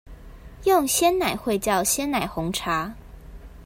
[0.63, 2.95] 用鮮奶會叫鮮奶紅茶